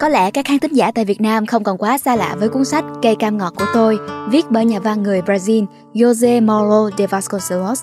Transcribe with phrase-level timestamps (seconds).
[0.00, 2.48] Có lẽ các khán thính giả tại Việt Nam không còn quá xa lạ với
[2.48, 3.98] cuốn sách Cây cam ngọt của tôi,
[4.30, 7.82] viết bởi nhà văn người Brazil José Mauro de Vasconcelos.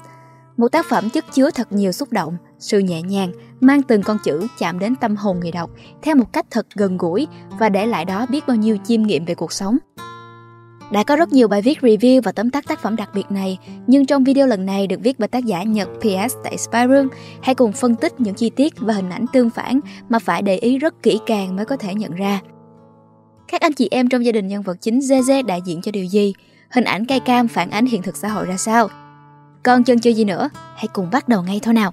[0.57, 4.18] Một tác phẩm chất chứa thật nhiều xúc động, sự nhẹ nhàng, mang từng con
[4.23, 5.70] chữ chạm đến tâm hồn người đọc
[6.02, 7.27] theo một cách thật gần gũi
[7.59, 9.77] và để lại đó biết bao nhiêu chiêm nghiệm về cuộc sống.
[10.91, 13.57] Đã có rất nhiều bài viết review và tóm tắt tác phẩm đặc biệt này,
[13.87, 17.07] nhưng trong video lần này được viết bởi tác giả Nhật PS tại Spyroom,
[17.41, 20.57] hãy cùng phân tích những chi tiết và hình ảnh tương phản mà phải để
[20.57, 22.42] ý rất kỹ càng mới có thể nhận ra.
[23.47, 26.05] Các anh chị em trong gia đình nhân vật chính ZZ đại diện cho điều
[26.05, 26.33] gì?
[26.71, 28.87] Hình ảnh cây cam phản ánh hiện thực xã hội ra sao?
[29.64, 31.92] Còn chân chưa gì nữa, hãy cùng bắt đầu ngay thôi nào.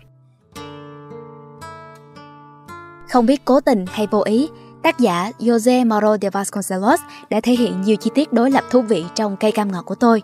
[3.08, 4.48] Không biết cố tình hay vô ý,
[4.84, 8.82] Tác giả Jose Mauro de Vasconcelos đã thể hiện nhiều chi tiết đối lập thú
[8.82, 10.22] vị trong cây cam ngọt của tôi.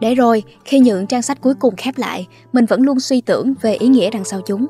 [0.00, 3.54] Để rồi, khi những trang sách cuối cùng khép lại, mình vẫn luôn suy tưởng
[3.60, 4.66] về ý nghĩa đằng sau chúng.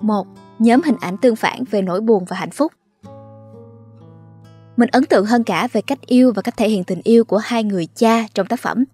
[0.00, 0.26] một
[0.58, 2.72] Nhóm hình ảnh tương phản về nỗi buồn và hạnh phúc
[4.76, 7.38] Mình ấn tượng hơn cả về cách yêu và cách thể hiện tình yêu của
[7.38, 8.84] hai người cha trong tác phẩm.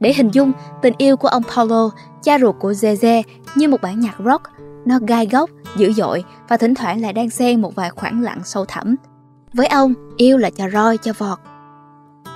[0.00, 1.90] Để hình dung tình yêu của ông Paulo,
[2.22, 3.22] cha ruột của Zeze
[3.56, 4.42] như một bản nhạc rock
[4.84, 8.40] nó gai góc, dữ dội và thỉnh thoảng lại đang xen một vài khoảng lặng
[8.44, 8.94] sâu thẳm.
[9.52, 11.38] Với ông, yêu là cho roi cho vọt.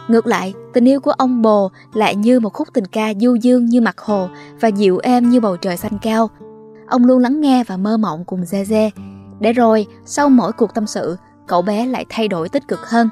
[0.08, 3.66] Ngược lại, tình yêu của ông bồ lại như một khúc tình ca du dương
[3.66, 4.28] như mặt hồ
[4.60, 6.30] và dịu êm như bầu trời xanh cao.
[6.88, 8.90] Ông luôn lắng nghe và mơ mộng cùng Dê Dê.
[9.40, 13.08] Để rồi, sau mỗi cuộc tâm sự, cậu bé lại thay đổi tích cực hơn.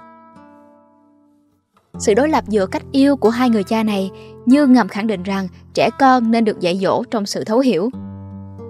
[1.99, 4.11] Sự đối lập giữa cách yêu của hai người cha này
[4.47, 7.91] như ngầm khẳng định rằng trẻ con nên được dạy dỗ trong sự thấu hiểu.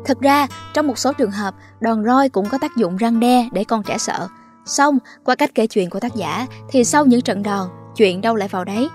[0.07, 3.49] Thực ra, trong một số trường hợp, đòn roi cũng có tác dụng răng đe
[3.53, 4.29] để con trẻ sợ.
[4.67, 8.35] Xong, qua cách kể chuyện của tác giả, thì sau những trận đòn, chuyện đâu
[8.35, 8.89] lại vào đấy.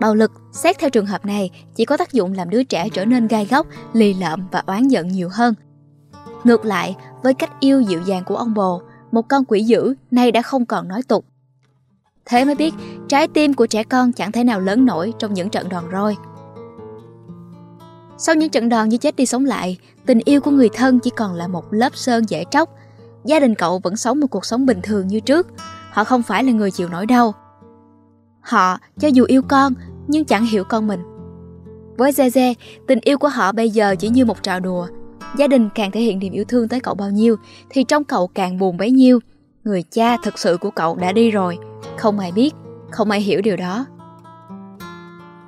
[0.00, 3.04] Bạo lực, xét theo trường hợp này, chỉ có tác dụng làm đứa trẻ trở
[3.04, 5.54] nên gai góc, lì lợm và oán giận nhiều hơn.
[6.44, 10.32] Ngược lại, với cách yêu dịu dàng của ông bồ, một con quỷ dữ nay
[10.32, 11.24] đã không còn nói tục.
[12.24, 12.74] Thế mới biết,
[13.08, 16.16] trái tim của trẻ con chẳng thể nào lớn nổi trong những trận đòn roi.
[18.24, 21.10] Sau những trận đòn như chết đi sống lại, tình yêu của người thân chỉ
[21.16, 22.70] còn là một lớp sơn dễ tróc.
[23.24, 25.46] Gia đình cậu vẫn sống một cuộc sống bình thường như trước.
[25.90, 27.34] Họ không phải là người chịu nổi đau.
[28.40, 29.74] Họ, cho dù yêu con,
[30.08, 31.00] nhưng chẳng hiểu con mình.
[31.96, 32.54] Với Zeze,
[32.86, 34.86] tình yêu của họ bây giờ chỉ như một trò đùa.
[35.36, 37.36] Gia đình càng thể hiện niềm yêu thương tới cậu bao nhiêu,
[37.70, 39.18] thì trong cậu càng buồn bấy nhiêu.
[39.64, 41.58] Người cha thật sự của cậu đã đi rồi.
[41.96, 42.54] Không ai biết,
[42.90, 43.86] không ai hiểu điều đó.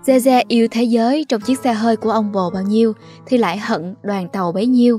[0.06, 2.92] Zeze yêu thế giới trong chiếc xe hơi của ông bồ bao nhiêu
[3.26, 4.98] thì lại hận đoàn tàu bấy nhiêu.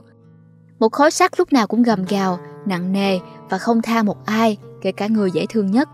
[0.79, 4.57] Một khối sắt lúc nào cũng gầm gào, nặng nề và không tha một ai,
[4.81, 5.89] kể cả người dễ thương nhất.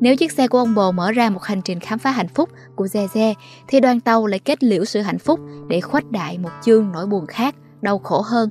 [0.00, 2.48] Nếu chiếc xe của ông bồ mở ra một hành trình khám phá hạnh phúc
[2.76, 3.34] của Zeze
[3.68, 7.06] thì đoàn tàu lại kết liễu sự hạnh phúc để khuếch đại một chương nỗi
[7.06, 8.50] buồn khác, đau khổ hơn.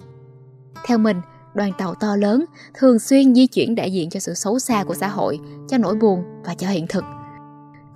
[0.86, 1.22] Theo mình,
[1.54, 4.94] đoàn tàu to lớn thường xuyên di chuyển đại diện cho sự xấu xa của
[4.94, 7.04] xã hội, cho nỗi buồn và cho hiện thực.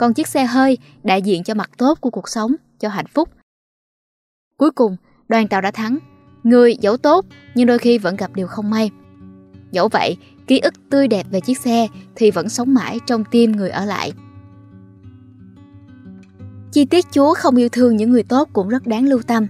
[0.01, 3.29] Còn chiếc xe hơi đại diện cho mặt tốt của cuộc sống, cho hạnh phúc.
[4.57, 4.95] Cuối cùng,
[5.28, 5.97] đoàn tàu đã thắng.
[6.44, 7.25] Người dẫu tốt
[7.56, 8.91] nhưng đôi khi vẫn gặp điều không may.
[9.72, 10.17] Dẫu vậy,
[10.47, 13.85] ký ức tươi đẹp về chiếc xe thì vẫn sống mãi trong tim người ở
[13.85, 14.13] lại.
[16.72, 19.47] Chi tiết Chúa không yêu thương những người tốt cũng rất đáng lưu tâm.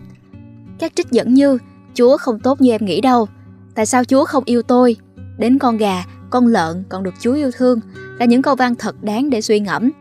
[0.79, 1.57] Các trích dẫn như
[1.94, 3.28] Chúa không tốt như em nghĩ đâu.
[3.75, 4.95] Tại sao Chúa không yêu tôi?
[5.38, 7.79] Đến con gà, con lợn còn được Chúa yêu thương
[8.19, 9.91] là những câu văn thật đáng để suy ngẫm.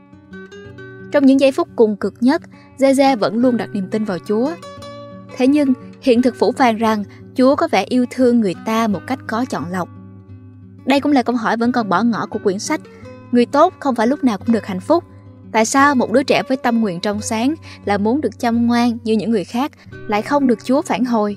[1.13, 2.43] Trong những giây phút cùng cực nhất,
[2.79, 4.51] Zeze vẫn luôn đặt niềm tin vào Chúa.
[5.37, 7.05] Thế nhưng, hiện thực phủ phàng rằng
[7.35, 9.89] Chúa có vẻ yêu thương người ta một cách có chọn lọc.
[10.87, 12.81] Đây cũng là câu hỏi vẫn còn bỏ ngỏ của quyển sách.
[13.33, 15.05] Người tốt không phải lúc nào cũng được hạnh phúc.
[15.53, 17.55] Tại sao một đứa trẻ với tâm nguyện trong sáng
[17.85, 21.37] là muốn được chăm ngoan như những người khác lại không được Chúa phản hồi?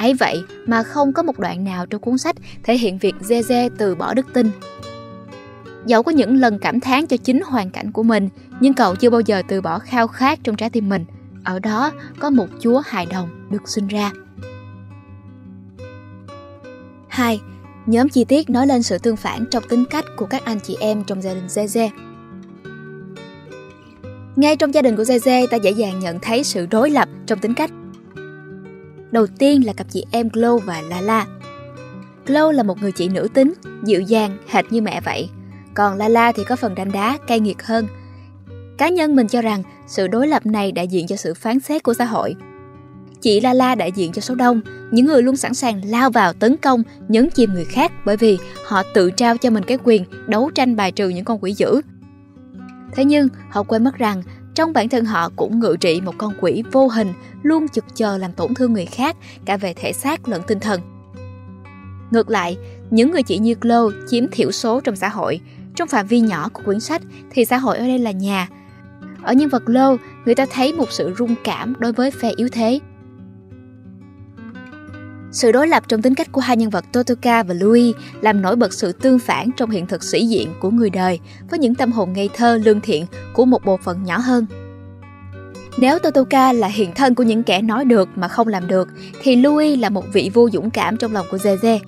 [0.00, 3.70] ấy vậy mà không có một đoạn nào trong cuốn sách thể hiện việc Zeze
[3.78, 4.50] từ bỏ đức tin
[5.86, 8.28] Dẫu có những lần cảm thán cho chính hoàn cảnh của mình,
[8.60, 11.04] nhưng cậu chưa bao giờ từ bỏ khao khát trong trái tim mình.
[11.44, 14.10] Ở đó có một chúa hài đồng được sinh ra.
[17.08, 17.40] 2.
[17.86, 20.76] Nhóm chi tiết nói lên sự tương phản trong tính cách của các anh chị
[20.80, 21.90] em trong gia đình Zeze.
[24.36, 27.38] Ngay trong gia đình của Zeze, ta dễ dàng nhận thấy sự đối lập trong
[27.38, 27.70] tính cách.
[29.10, 31.26] Đầu tiên là cặp chị em Glow và Lala.
[32.26, 33.52] Glow là một người chị nữ tính,
[33.84, 35.28] dịu dàng, hệt như mẹ vậy,
[35.74, 37.86] còn Lala thì có phần đanh đá, cay nghiệt hơn.
[38.78, 41.82] Cá nhân mình cho rằng sự đối lập này đại diện cho sự phán xét
[41.82, 42.34] của xã hội.
[43.20, 46.56] Chị Lala đại diện cho số đông, những người luôn sẵn sàng lao vào tấn
[46.56, 50.50] công, nhấn chìm người khác bởi vì họ tự trao cho mình cái quyền đấu
[50.54, 51.80] tranh bài trừ những con quỷ dữ.
[52.92, 54.22] Thế nhưng họ quên mất rằng
[54.54, 57.12] trong bản thân họ cũng ngự trị một con quỷ vô hình
[57.42, 60.80] luôn chực chờ làm tổn thương người khác cả về thể xác lẫn tinh thần.
[62.10, 62.58] Ngược lại,
[62.90, 65.40] những người chị như Chloe chiếm thiểu số trong xã hội.
[65.80, 68.48] Trong phạm vi nhỏ của quyển sách thì xã hội ở đây là nhà.
[69.22, 72.48] Ở nhân vật lô người ta thấy một sự rung cảm đối với phe yếu
[72.52, 72.80] thế.
[75.32, 78.56] Sự đối lập trong tính cách của hai nhân vật Totoka và Louis làm nổi
[78.56, 81.92] bật sự tương phản trong hiện thực sĩ diện của người đời với những tâm
[81.92, 84.46] hồn ngây thơ lương thiện của một bộ phận nhỏ hơn.
[85.78, 88.88] Nếu Totoka là hiện thân của những kẻ nói được mà không làm được,
[89.22, 91.78] thì Louis là một vị vua dũng cảm trong lòng của Zeze.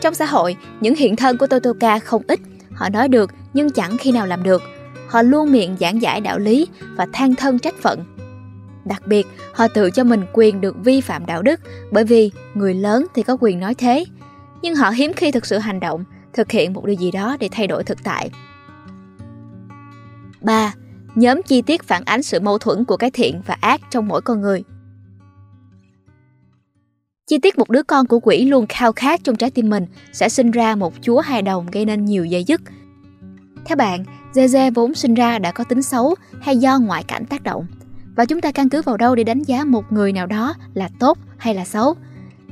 [0.00, 2.40] Trong xã hội, những hiện thân của Totoka không ít,
[2.80, 4.62] họ nói được nhưng chẳng khi nào làm được.
[5.08, 6.66] Họ luôn miệng giảng giải đạo lý
[6.96, 8.04] và than thân trách phận.
[8.84, 11.60] Đặc biệt, họ tự cho mình quyền được vi phạm đạo đức
[11.90, 14.04] bởi vì người lớn thì có quyền nói thế.
[14.62, 17.48] Nhưng họ hiếm khi thực sự hành động, thực hiện một điều gì đó để
[17.52, 18.30] thay đổi thực tại.
[20.40, 20.74] 3
[21.14, 24.20] nhóm chi tiết phản ánh sự mâu thuẫn của cái thiện và ác trong mỗi
[24.20, 24.64] con người.
[27.30, 30.28] Chi tiết một đứa con của quỷ luôn khao khát trong trái tim mình sẽ
[30.28, 32.60] sinh ra một chúa hài đồng gây nên nhiều dây dứt.
[33.64, 37.42] Theo bạn, Dê vốn sinh ra đã có tính xấu hay do ngoại cảnh tác
[37.42, 37.66] động?
[38.16, 40.88] Và chúng ta căn cứ vào đâu để đánh giá một người nào đó là
[40.98, 41.94] tốt hay là xấu?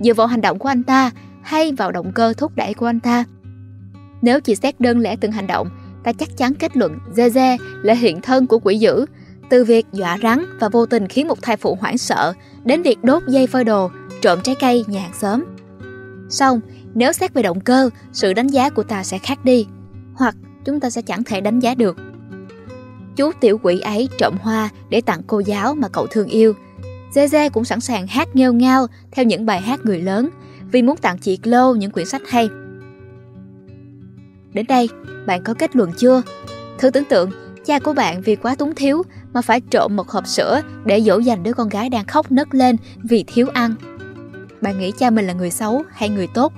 [0.00, 1.10] Dựa vào hành động của anh ta
[1.42, 3.24] hay vào động cơ thúc đẩy của anh ta?
[4.22, 5.68] Nếu chỉ xét đơn lẻ từng hành động
[6.04, 9.06] ta chắc chắn kết luận Dê là hiện thân của quỷ dữ,
[9.50, 12.32] từ việc dọa rắn và vô tình khiến một thai phụ hoảng sợ
[12.64, 13.90] đến việc đốt dây phơi đồ,
[14.22, 15.44] trộm trái cây nhà hàng xóm.
[16.30, 16.60] Xong,
[16.94, 19.66] nếu xét về động cơ, sự đánh giá của ta sẽ khác đi,
[20.14, 20.34] hoặc
[20.64, 21.96] chúng ta sẽ chẳng thể đánh giá được.
[23.16, 26.52] Chú tiểu quỷ ấy trộm hoa để tặng cô giáo mà cậu thương yêu.
[27.14, 30.28] Zeze cũng sẵn sàng hát nghêu ngao theo những bài hát người lớn
[30.72, 32.48] vì muốn tặng chị clo những quyển sách hay.
[34.52, 34.88] Đến đây,
[35.26, 36.22] bạn có kết luận chưa?
[36.78, 37.30] Thử tưởng tượng,
[37.66, 41.18] cha của bạn vì quá túng thiếu mà phải trộm một hộp sữa để dỗ
[41.18, 43.74] dành đứa con gái đang khóc nấc lên vì thiếu ăn.
[44.60, 46.52] Bạn nghĩ cha mình là người xấu hay người tốt?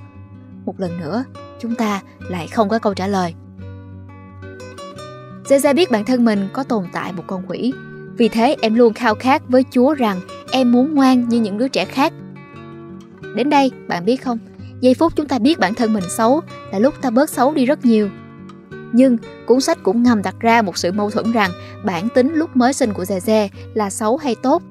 [0.65, 1.25] Một lần nữa,
[1.61, 3.35] chúng ta lại không có câu trả lời.
[5.45, 7.73] Zeza biết bản thân mình có tồn tại một con quỷ.
[8.17, 10.21] Vì thế em luôn khao khát với Chúa rằng
[10.53, 12.13] em muốn ngoan như những đứa trẻ khác.
[13.37, 14.39] Đến đây, bạn biết không,
[14.81, 16.41] giây phút chúng ta biết bản thân mình xấu
[16.73, 18.11] là lúc ta bớt xấu đi rất nhiều
[18.93, 19.17] nhưng
[19.47, 21.51] cuốn sách cũng ngầm đặt ra một sự mâu thuẫn rằng
[21.85, 24.63] bản tính lúc mới sinh của Dè là xấu hay tốt.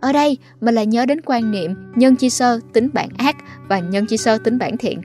[0.00, 3.36] Ở đây, mình lại nhớ đến quan niệm nhân chi sơ tính bản ác
[3.68, 5.00] và nhân chi sơ tính bản thiện.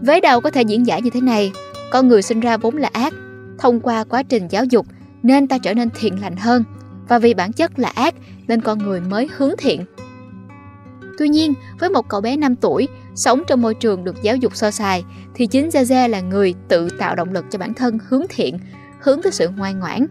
[0.00, 1.52] Vế đầu có thể diễn giải như thế này,
[1.90, 3.14] con người sinh ra vốn là ác,
[3.58, 4.86] thông qua quá trình giáo dục
[5.22, 6.64] nên ta trở nên thiện lành hơn
[7.08, 8.14] và vì bản chất là ác
[8.48, 9.84] nên con người mới hướng thiện.
[11.18, 14.56] Tuy nhiên, với một cậu bé 5 tuổi sống trong môi trường được giáo dục
[14.56, 15.04] sơ sài
[15.34, 18.58] thì chính Zeze là người tự tạo động lực cho bản thân hướng thiện,
[19.00, 20.06] hướng tới sự ngoan ngoãn.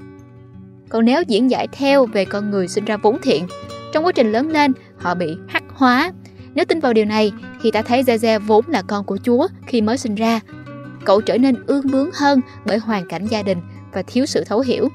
[0.92, 3.48] Còn nếu diễn giải theo về con người sinh ra vốn thiện,
[3.94, 6.12] trong quá trình lớn lên họ bị hắc hóa.
[6.54, 9.82] Nếu tin vào điều này thì ta thấy Zeze vốn là con của Chúa khi
[9.82, 10.40] mới sinh ra.
[11.06, 13.58] Cậu trở nên ương bướng hơn bởi hoàn cảnh gia đình
[13.94, 14.90] và thiếu sự thấu hiểu.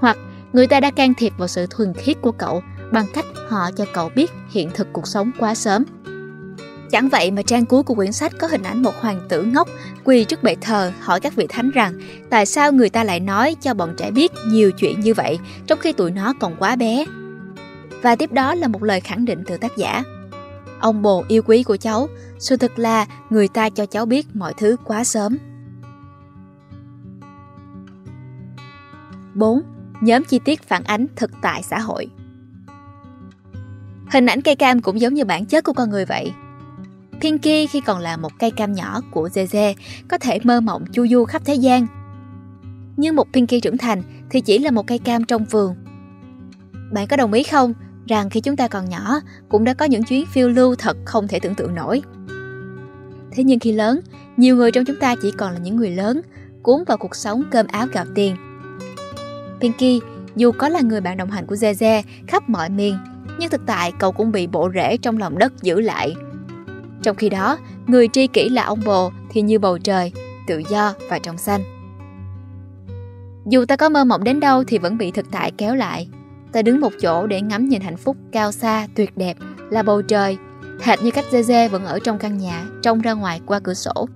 [0.00, 0.16] Hoặc
[0.52, 2.62] người ta đã can thiệp vào sự thuần khiết của cậu
[2.92, 5.84] bằng cách họ cho cậu biết hiện thực cuộc sống quá sớm.
[6.90, 9.68] Chẳng vậy mà trang cuối của quyển sách có hình ảnh một hoàng tử ngốc
[10.04, 11.92] quỳ trước bệ thờ hỏi các vị thánh rằng
[12.30, 15.78] tại sao người ta lại nói cho bọn trẻ biết nhiều chuyện như vậy trong
[15.78, 17.04] khi tụi nó còn quá bé.
[18.02, 20.02] Và tiếp đó là một lời khẳng định từ tác giả.
[20.80, 24.54] Ông bồ yêu quý của cháu, sự thật là người ta cho cháu biết mọi
[24.58, 25.38] thứ quá sớm.
[29.34, 29.62] 4.
[30.00, 32.10] Nhóm chi tiết phản ánh thực tại xã hội
[34.10, 36.32] Hình ảnh cây cam cũng giống như bản chất của con người vậy.
[37.20, 39.74] Pinky khi còn là một cây cam nhỏ của Zeze
[40.08, 41.86] có thể mơ mộng chu du khắp thế gian.
[42.96, 45.74] Nhưng một Pinky trưởng thành thì chỉ là một cây cam trong vườn.
[46.92, 47.74] Bạn có đồng ý không
[48.06, 51.28] rằng khi chúng ta còn nhỏ cũng đã có những chuyến phiêu lưu thật không
[51.28, 52.02] thể tưởng tượng nổi.
[53.32, 54.00] Thế nhưng khi lớn,
[54.36, 56.20] nhiều người trong chúng ta chỉ còn là những người lớn,
[56.62, 58.36] cuốn vào cuộc sống cơm áo gạo tiền.
[59.60, 60.00] Pinky,
[60.36, 62.98] dù có là người bạn đồng hành của Zeze khắp mọi miền,
[63.38, 66.14] nhưng thực tại cậu cũng bị bộ rễ trong lòng đất giữ lại
[67.02, 70.12] trong khi đó, người tri kỷ là ông bồ thì như bầu trời,
[70.46, 71.60] tự do và trong xanh.
[73.46, 76.08] Dù ta có mơ mộng đến đâu thì vẫn bị thực tại kéo lại.
[76.52, 79.36] Ta đứng một chỗ để ngắm nhìn hạnh phúc cao xa, tuyệt đẹp
[79.70, 80.38] là bầu trời,
[80.82, 83.74] hệt như cách dê dê vẫn ở trong căn nhà, trông ra ngoài qua cửa
[83.74, 84.08] sổ.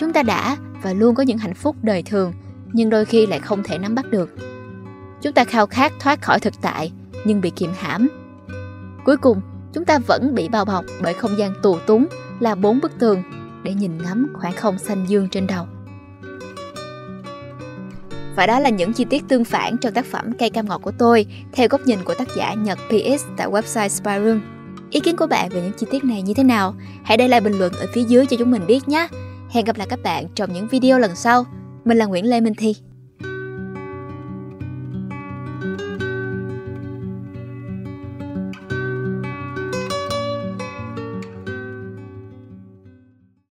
[0.00, 2.32] Chúng ta đã và luôn có những hạnh phúc đời thường,
[2.72, 4.30] nhưng đôi khi lại không thể nắm bắt được.
[5.22, 6.92] Chúng ta khao khát thoát khỏi thực tại,
[7.24, 8.08] nhưng bị kiềm hãm.
[9.04, 9.40] Cuối cùng,
[9.72, 12.06] chúng ta vẫn bị bao bọc bởi không gian tù túng
[12.40, 13.22] là bốn bức tường
[13.62, 15.66] để nhìn ngắm khoảng không xanh dương trên đầu.
[18.36, 20.92] Và đó là những chi tiết tương phản trong tác phẩm Cây cam ngọt của
[20.98, 24.40] tôi, theo góc nhìn của tác giả Nhật PS tại website Spyroom.
[24.90, 26.74] Ý kiến của bạn về những chi tiết này như thế nào?
[27.02, 29.08] Hãy để lại bình luận ở phía dưới cho chúng mình biết nhé.
[29.50, 31.44] Hẹn gặp lại các bạn trong những video lần sau.
[31.84, 32.74] Mình là Nguyễn Lê Minh Thi.